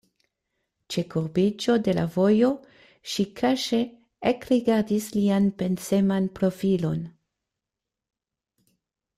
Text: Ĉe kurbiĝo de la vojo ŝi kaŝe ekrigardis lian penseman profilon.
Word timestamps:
Ĉe 0.93 1.01
kurbiĝo 1.13 1.75
de 1.87 1.93
la 1.97 2.05
vojo 2.15 2.49
ŝi 3.15 3.25
kaŝe 3.41 3.81
ekrigardis 4.33 5.11
lian 5.19 5.53
penseman 5.63 6.31
profilon. 6.41 7.07